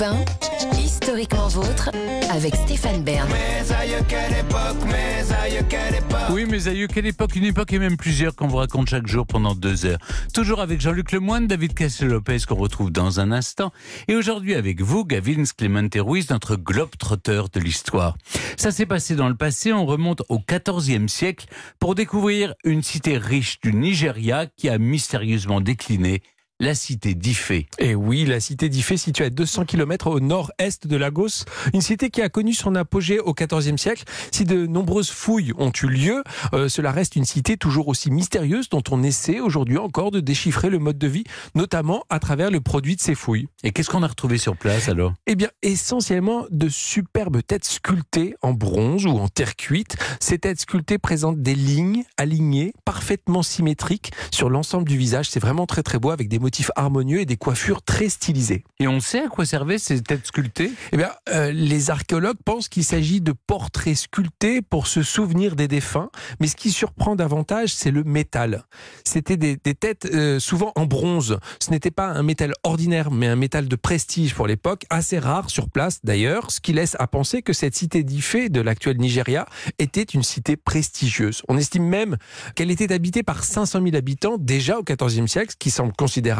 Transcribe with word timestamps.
Europe 0.00 0.24
1, 0.72 0.78
historiquement 0.78 1.48
vôtre, 1.48 1.90
avec 2.30 2.54
Stéphane 2.54 3.02
Bern. 3.02 3.28
Oui, 6.30 6.46
mes 6.46 6.68
aïeux, 6.68 6.86
quelle 6.86 7.06
époque 7.06 7.36
Une 7.36 7.44
époque 7.44 7.72
et 7.72 7.78
même 7.78 7.96
plusieurs 7.96 8.34
qu'on 8.34 8.46
vous 8.46 8.56
raconte 8.56 8.88
chaque 8.88 9.06
jour 9.06 9.26
pendant 9.26 9.54
deux 9.54 9.84
heures. 9.84 9.98
Toujours 10.32 10.60
avec 10.60 10.80
Jean-Luc 10.80 11.12
Lemoyne, 11.12 11.46
David 11.46 11.74
Cassel-Lopez 11.74 12.38
qu'on 12.48 12.54
retrouve 12.54 12.90
dans 12.90 13.20
un 13.20 13.32
instant. 13.32 13.72
Et 14.08 14.14
aujourd'hui 14.14 14.54
avec 14.54 14.80
vous, 14.80 15.04
Gavin 15.04 15.42
Clemente 15.56 15.96
Ruiz, 15.96 16.30
notre 16.30 16.56
globe-trotteur 16.56 17.48
de 17.48 17.60
l'histoire. 17.60 18.16
Ça 18.56 18.70
s'est 18.70 18.86
passé 18.86 19.16
dans 19.16 19.28
le 19.28 19.36
passé, 19.36 19.72
on 19.72 19.84
remonte 19.84 20.22
au 20.28 20.38
XIVe 20.38 21.08
siècle 21.08 21.46
pour 21.78 21.94
découvrir 21.94 22.54
une 22.64 22.82
cité 22.82 23.18
riche 23.18 23.60
du 23.60 23.74
Nigeria 23.74 24.46
qui 24.46 24.68
a 24.68 24.78
mystérieusement 24.78 25.60
décliné 25.60 26.22
la 26.60 26.74
cité 26.74 27.14
d'Ifé. 27.14 27.66
Et 27.78 27.94
oui, 27.94 28.24
la 28.26 28.38
cité 28.38 28.68
d'Ifé, 28.68 28.96
située 28.98 29.24
à 29.24 29.30
200 29.30 29.64
km 29.64 30.08
au 30.08 30.20
nord-est 30.20 30.86
de 30.86 30.96
Lagos, 30.96 31.44
une 31.72 31.80
cité 31.80 32.10
qui 32.10 32.20
a 32.20 32.28
connu 32.28 32.52
son 32.52 32.74
apogée 32.74 33.18
au 33.18 33.34
XIVe 33.34 33.78
siècle. 33.78 34.04
Si 34.30 34.44
de 34.44 34.66
nombreuses 34.66 35.10
fouilles 35.10 35.52
ont 35.56 35.72
eu 35.82 35.86
lieu, 35.86 36.22
euh, 36.52 36.68
cela 36.68 36.92
reste 36.92 37.16
une 37.16 37.24
cité 37.24 37.56
toujours 37.56 37.88
aussi 37.88 38.10
mystérieuse 38.10 38.68
dont 38.68 38.82
on 38.90 39.02
essaie 39.02 39.40
aujourd'hui 39.40 39.78
encore 39.78 40.10
de 40.10 40.20
déchiffrer 40.20 40.68
le 40.68 40.78
mode 40.78 40.98
de 40.98 41.08
vie, 41.08 41.24
notamment 41.54 42.04
à 42.10 42.18
travers 42.18 42.50
le 42.50 42.60
produit 42.60 42.94
de 42.94 43.00
ces 43.00 43.14
fouilles. 43.14 43.48
Et 43.64 43.72
qu'est-ce 43.72 43.88
qu'on 43.88 44.02
a 44.02 44.08
retrouvé 44.08 44.36
sur 44.36 44.56
place 44.56 44.88
alors? 44.90 45.14
Eh 45.26 45.36
bien, 45.36 45.48
essentiellement 45.62 46.44
de 46.50 46.68
superbes 46.68 47.40
têtes 47.42 47.64
sculptées 47.64 48.34
en 48.42 48.52
bronze 48.52 49.06
ou 49.06 49.18
en 49.18 49.28
terre 49.28 49.56
cuite. 49.56 49.96
Ces 50.20 50.38
têtes 50.38 50.60
sculptées 50.60 50.98
présentent 50.98 51.40
des 51.40 51.54
lignes 51.54 52.04
alignées, 52.18 52.74
parfaitement 52.84 53.42
symétriques 53.42 54.12
sur 54.30 54.50
l'ensemble 54.50 54.86
du 54.86 54.98
visage. 54.98 55.30
C'est 55.30 55.40
vraiment 55.40 55.66
très 55.66 55.82
très 55.82 55.98
beau 55.98 56.10
avec 56.10 56.28
des 56.28 56.38
motifs 56.38 56.49
harmonieux 56.76 57.20
et 57.20 57.26
des 57.26 57.36
coiffures 57.36 57.82
très 57.82 58.08
stylisées. 58.08 58.64
Et 58.78 58.88
on 58.88 59.00
sait 59.00 59.22
à 59.24 59.28
quoi 59.28 59.44
servaient 59.44 59.78
ces 59.78 60.02
têtes 60.02 60.26
sculptées? 60.26 60.72
Eh 60.92 60.96
bien, 60.96 61.10
euh, 61.30 61.52
les 61.52 61.90
archéologues 61.90 62.38
pensent 62.44 62.68
qu'il 62.68 62.84
s'agit 62.84 63.20
de 63.20 63.32
portraits 63.32 63.96
sculptés 63.96 64.62
pour 64.62 64.86
se 64.86 65.02
souvenir 65.02 65.56
des 65.56 65.68
défunts, 65.68 66.10
mais 66.40 66.46
ce 66.46 66.56
qui 66.56 66.70
surprend 66.70 67.16
davantage, 67.16 67.74
c'est 67.74 67.90
le 67.90 68.04
métal. 68.04 68.64
C'était 69.04 69.36
des, 69.36 69.56
des 69.56 69.74
têtes 69.74 70.08
euh, 70.12 70.38
souvent 70.38 70.72
en 70.76 70.86
bronze. 70.86 71.38
Ce 71.60 71.70
n'était 71.70 71.90
pas 71.90 72.06
un 72.06 72.22
métal 72.22 72.52
ordinaire, 72.62 73.10
mais 73.10 73.26
un 73.26 73.36
métal 73.36 73.68
de 73.68 73.76
prestige 73.76 74.34
pour 74.34 74.46
l'époque, 74.46 74.84
assez 74.90 75.18
rare 75.18 75.50
sur 75.50 75.68
place 75.68 76.00
d'ailleurs, 76.04 76.50
ce 76.50 76.60
qui 76.60 76.72
laisse 76.72 76.96
à 76.98 77.06
penser 77.06 77.42
que 77.42 77.52
cette 77.52 77.74
cité 77.74 78.02
d'Ifé 78.02 78.48
de 78.48 78.60
l'actuel 78.60 78.98
Nigeria 78.98 79.46
était 79.78 80.02
une 80.02 80.22
cité 80.22 80.56
prestigieuse. 80.56 81.42
On 81.48 81.56
estime 81.56 81.84
même 81.84 82.16
qu'elle 82.54 82.70
était 82.70 82.92
habitée 82.92 83.22
par 83.22 83.44
500 83.44 83.82
000 83.82 83.96
habitants 83.96 84.36
déjà 84.38 84.78
au 84.78 84.82
XIVe 84.82 85.26
siècle, 85.26 85.52
ce 85.52 85.56
qui 85.56 85.70
semble 85.70 85.92
considérable. 85.92 86.39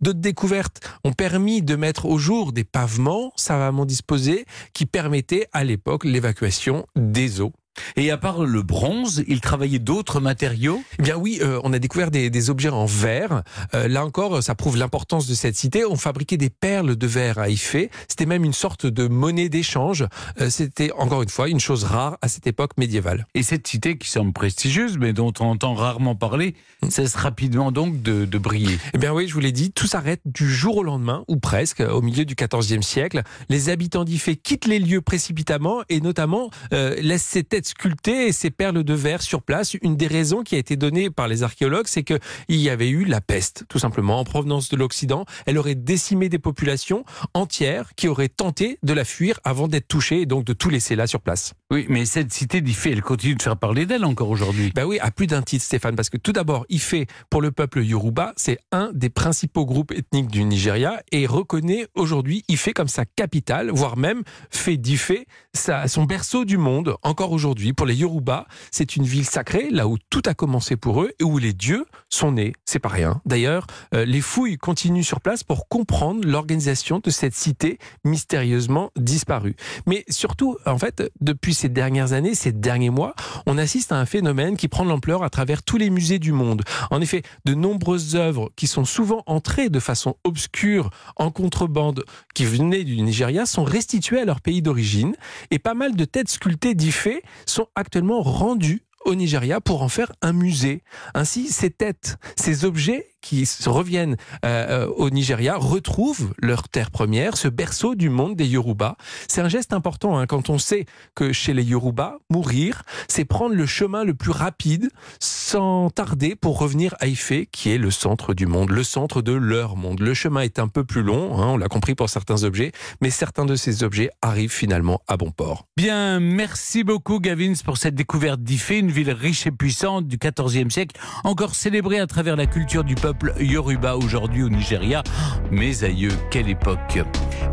D'autres 0.00 0.20
découvertes 0.20 0.80
ont 1.04 1.12
permis 1.12 1.62
de 1.62 1.76
mettre 1.76 2.06
au 2.06 2.18
jour 2.18 2.52
des 2.52 2.64
pavements 2.64 3.32
savamment 3.36 3.86
disposés 3.86 4.44
qui 4.72 4.86
permettaient 4.86 5.46
à 5.52 5.64
l'époque 5.64 6.04
l'évacuation 6.04 6.86
des 6.96 7.40
eaux. 7.40 7.52
Et 7.96 8.10
à 8.10 8.16
part 8.16 8.44
le 8.44 8.62
bronze, 8.62 9.24
il 9.26 9.40
travaillait 9.40 9.78
d'autres 9.78 10.20
matériaux? 10.20 10.82
Eh 10.98 11.02
bien 11.02 11.16
oui, 11.16 11.38
euh, 11.42 11.60
on 11.64 11.72
a 11.72 11.78
découvert 11.78 12.10
des, 12.10 12.30
des 12.30 12.50
objets 12.50 12.68
en 12.68 12.86
verre. 12.86 13.42
Euh, 13.74 13.88
là 13.88 14.04
encore, 14.04 14.42
ça 14.42 14.54
prouve 14.54 14.76
l'importance 14.76 15.26
de 15.26 15.34
cette 15.34 15.56
cité. 15.56 15.84
On 15.84 15.96
fabriquait 15.96 16.36
des 16.36 16.50
perles 16.50 16.96
de 16.96 17.06
verre 17.06 17.38
à 17.38 17.48
Ifé. 17.48 17.90
C'était 18.08 18.26
même 18.26 18.44
une 18.44 18.52
sorte 18.52 18.86
de 18.86 19.08
monnaie 19.08 19.48
d'échange. 19.48 20.06
Euh, 20.40 20.50
C'était 20.50 20.92
encore 20.92 21.22
une 21.22 21.28
fois 21.28 21.48
une 21.48 21.60
chose 21.60 21.84
rare 21.84 22.18
à 22.22 22.28
cette 22.28 22.46
époque 22.46 22.72
médiévale. 22.78 23.26
Et 23.34 23.42
cette 23.42 23.66
cité 23.66 23.98
qui 23.98 24.08
semble 24.10 24.32
prestigieuse, 24.32 24.98
mais 24.98 25.12
dont 25.12 25.32
on 25.40 25.46
entend 25.46 25.74
rarement 25.74 26.14
parler, 26.14 26.54
cesse 26.88 27.14
rapidement 27.14 27.72
donc 27.72 28.02
de, 28.02 28.24
de 28.24 28.38
briller. 28.38 28.78
Eh 28.92 28.98
bien 28.98 29.12
oui, 29.12 29.28
je 29.28 29.34
vous 29.34 29.40
l'ai 29.40 29.52
dit, 29.52 29.72
tout 29.72 29.86
s'arrête 29.86 30.20
du 30.24 30.48
jour 30.48 30.78
au 30.78 30.82
lendemain, 30.82 31.24
ou 31.28 31.36
presque, 31.36 31.80
au 31.80 32.02
milieu 32.02 32.24
du 32.24 32.34
XIVe 32.34 32.82
siècle. 32.82 33.22
Les 33.48 33.68
habitants 33.68 34.04
d'Ifé 34.04 34.36
quittent 34.36 34.66
les 34.66 34.78
lieux 34.78 35.00
précipitamment 35.00 35.82
et 35.88 36.00
notamment 36.00 36.50
laissent 36.70 37.22
ces 37.24 37.44
têtes 37.44 37.63
sculptées 37.66 38.28
et 38.28 38.32
ces 38.32 38.50
perles 38.50 38.84
de 38.84 38.94
verre 38.94 39.22
sur 39.22 39.42
place. 39.42 39.74
Une 39.82 39.96
des 39.96 40.06
raisons 40.06 40.42
qui 40.42 40.54
a 40.54 40.58
été 40.58 40.76
donnée 40.76 41.10
par 41.10 41.28
les 41.28 41.42
archéologues, 41.42 41.86
c'est 41.86 42.02
qu'il 42.02 42.20
y 42.48 42.70
avait 42.70 42.88
eu 42.88 43.04
la 43.04 43.20
peste, 43.20 43.64
tout 43.68 43.78
simplement, 43.78 44.18
en 44.20 44.24
provenance 44.24 44.68
de 44.68 44.76
l'Occident. 44.76 45.24
Elle 45.46 45.58
aurait 45.58 45.74
décimé 45.74 46.28
des 46.28 46.38
populations 46.38 47.04
entières 47.34 47.94
qui 47.96 48.08
auraient 48.08 48.28
tenté 48.28 48.78
de 48.82 48.92
la 48.92 49.04
fuir 49.04 49.40
avant 49.44 49.68
d'être 49.68 49.88
touchées 49.88 50.20
et 50.22 50.26
donc 50.26 50.44
de 50.44 50.52
tout 50.52 50.68
laisser 50.68 50.96
là 50.96 51.06
sur 51.06 51.20
place. 51.20 51.54
Oui, 51.70 51.86
mais 51.88 52.04
cette 52.04 52.32
cité 52.32 52.60
d'Ifé, 52.60 52.92
elle 52.92 53.02
continue 53.02 53.34
de 53.34 53.42
faire 53.42 53.56
parler 53.56 53.86
d'elle 53.86 54.04
encore 54.04 54.30
aujourd'hui. 54.30 54.72
Ben 54.74 54.84
oui, 54.84 54.98
à 55.00 55.10
plus 55.10 55.26
d'un 55.26 55.42
titre, 55.42 55.64
Stéphane, 55.64 55.96
parce 55.96 56.10
que 56.10 56.16
tout 56.16 56.32
d'abord, 56.32 56.66
Ifé, 56.68 57.06
pour 57.30 57.40
le 57.40 57.50
peuple 57.50 57.82
Yoruba, 57.82 58.32
c'est 58.36 58.58
un 58.72 58.90
des 58.94 59.10
principaux 59.10 59.66
groupes 59.66 59.92
ethniques 59.92 60.30
du 60.30 60.44
Nigeria 60.44 61.02
et 61.12 61.26
reconnaît 61.26 61.86
aujourd'hui 61.94 62.44
Ifé 62.48 62.72
comme 62.72 62.88
sa 62.88 63.04
capitale, 63.04 63.70
voire 63.70 63.96
même 63.96 64.22
fait 64.50 64.76
d'Ifé 64.76 65.26
son 65.54 66.04
berceau 66.04 66.44
du 66.44 66.58
monde 66.58 66.96
encore 67.02 67.32
aujourd'hui. 67.32 67.53
Pour 67.76 67.86
les 67.86 67.96
Yoruba, 67.96 68.46
c'est 68.70 68.96
une 68.96 69.04
ville 69.04 69.24
sacrée, 69.24 69.70
là 69.70 69.86
où 69.86 69.96
tout 70.10 70.22
a 70.26 70.34
commencé 70.34 70.76
pour 70.76 71.02
eux 71.02 71.12
et 71.18 71.24
où 71.24 71.38
les 71.38 71.52
dieux 71.52 71.86
sont 72.08 72.32
nés. 72.32 72.52
C'est 72.64 72.78
pas 72.78 72.88
rien. 72.88 73.20
D'ailleurs, 73.24 73.66
euh, 73.94 74.04
les 74.04 74.20
fouilles 74.20 74.56
continuent 74.56 75.02
sur 75.02 75.20
place 75.20 75.42
pour 75.44 75.68
comprendre 75.68 76.26
l'organisation 76.26 77.00
de 77.02 77.10
cette 77.10 77.34
cité 77.34 77.78
mystérieusement 78.04 78.90
disparue. 78.96 79.56
Mais 79.86 80.04
surtout, 80.08 80.56
en 80.66 80.78
fait, 80.78 81.02
depuis 81.20 81.54
ces 81.54 81.68
dernières 81.68 82.12
années, 82.12 82.34
ces 82.34 82.52
derniers 82.52 82.90
mois, 82.90 83.14
on 83.46 83.58
assiste 83.58 83.92
à 83.92 83.96
un 83.96 84.06
phénomène 84.06 84.56
qui 84.56 84.68
prend 84.68 84.84
l'ampleur 84.84 85.22
à 85.22 85.30
travers 85.30 85.62
tous 85.62 85.76
les 85.76 85.90
musées 85.90 86.18
du 86.18 86.32
monde. 86.32 86.62
En 86.90 87.00
effet, 87.00 87.22
de 87.44 87.54
nombreuses 87.54 88.16
œuvres 88.16 88.50
qui 88.56 88.66
sont 88.66 88.84
souvent 88.84 89.22
entrées 89.26 89.68
de 89.68 89.80
façon 89.80 90.16
obscure 90.24 90.90
en 91.16 91.30
contrebande, 91.30 92.04
qui 92.34 92.44
venaient 92.44 92.84
du 92.84 93.00
Nigeria, 93.00 93.46
sont 93.46 93.64
restituées 93.64 94.20
à 94.20 94.24
leur 94.24 94.40
pays 94.40 94.62
d'origine 94.62 95.14
et 95.50 95.58
pas 95.58 95.74
mal 95.74 95.96
de 95.96 96.04
têtes 96.04 96.28
sculptées 96.28 96.74
d'Ifé 96.74 97.22
sont 97.46 97.68
actuellement 97.74 98.22
rendues 98.22 98.82
au 99.04 99.14
Nigeria 99.14 99.60
pour 99.60 99.82
en 99.82 99.88
faire 99.88 100.12
un 100.22 100.32
musée. 100.32 100.82
Ainsi, 101.14 101.48
ces 101.48 101.70
têtes, 101.70 102.16
ces 102.36 102.64
objets 102.64 103.13
qui 103.24 103.48
reviennent 103.64 104.16
euh, 104.44 104.84
euh, 104.84 104.86
au 104.96 105.08
Nigeria 105.08 105.56
retrouvent 105.56 106.34
leur 106.38 106.68
terre 106.68 106.90
première, 106.90 107.38
ce 107.38 107.48
berceau 107.48 107.94
du 107.94 108.10
monde 108.10 108.36
des 108.36 108.46
Yoruba. 108.46 108.96
C'est 109.28 109.40
un 109.40 109.48
geste 109.48 109.72
important 109.72 110.18
hein, 110.18 110.26
quand 110.26 110.50
on 110.50 110.58
sait 110.58 110.84
que 111.14 111.32
chez 111.32 111.54
les 111.54 111.64
Yoruba, 111.64 112.18
mourir, 112.28 112.82
c'est 113.08 113.24
prendre 113.24 113.54
le 113.54 113.64
chemin 113.64 114.04
le 114.04 114.12
plus 114.12 114.30
rapide 114.30 114.90
sans 115.20 115.88
tarder 115.88 116.36
pour 116.36 116.58
revenir 116.58 116.94
à 117.00 117.06
Ifé, 117.06 117.48
qui 117.50 117.70
est 117.70 117.78
le 117.78 117.90
centre 117.90 118.34
du 118.34 118.46
monde, 118.46 118.68
le 118.68 118.84
centre 118.84 119.22
de 119.22 119.32
leur 119.32 119.76
monde. 119.76 120.00
Le 120.00 120.12
chemin 120.12 120.42
est 120.42 120.58
un 120.58 120.68
peu 120.68 120.84
plus 120.84 121.02
long, 121.02 121.40
hein, 121.40 121.46
on 121.52 121.56
l'a 121.56 121.68
compris 121.68 121.94
pour 121.94 122.10
certains 122.10 122.44
objets, 122.44 122.72
mais 123.00 123.08
certains 123.08 123.46
de 123.46 123.56
ces 123.56 123.84
objets 123.84 124.10
arrivent 124.20 124.52
finalement 124.52 125.00
à 125.08 125.16
bon 125.16 125.30
port. 125.30 125.66
Bien, 125.78 126.20
merci 126.20 126.84
beaucoup 126.84 127.20
Gavins 127.20 127.54
pour 127.64 127.78
cette 127.78 127.94
découverte 127.94 128.42
d'Ifé, 128.42 128.80
une 128.80 128.90
ville 128.90 129.12
riche 129.12 129.46
et 129.46 129.50
puissante 129.50 130.06
du 130.06 130.18
XIVe 130.18 130.68
siècle, 130.68 131.00
encore 131.24 131.54
célébrée 131.54 132.00
à 132.00 132.06
travers 132.06 132.36
la 132.36 132.44
culture 132.44 132.84
du 132.84 132.94
peuple 132.94 133.13
Yoruba 133.38 133.96
aujourd'hui 133.96 134.42
au 134.42 134.48
Nigeria. 134.48 135.02
Mes 135.50 135.84
aïeux, 135.84 136.12
quelle 136.30 136.48
époque 136.48 137.00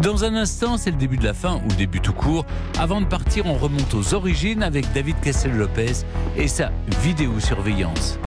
Dans 0.01 0.23
un 0.23 0.35
instant, 0.35 0.77
c'est 0.77 0.91
le 0.91 0.97
début 0.97 1.17
de 1.17 1.23
la 1.23 1.33
fin, 1.33 1.61
ou 1.65 1.73
début 1.77 1.99
tout 1.99 2.13
court. 2.13 2.45
Avant 2.79 3.01
de 3.01 3.05
partir, 3.05 3.45
on 3.45 3.55
remonte 3.55 3.93
aux 3.93 4.13
origines 4.13 4.63
avec 4.63 4.91
David 4.93 5.19
Cassel-Lopez 5.21 6.05
et 6.37 6.47
sa 6.47 6.71
vidéosurveillance. 7.01 8.19